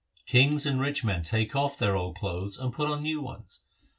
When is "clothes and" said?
2.15-2.73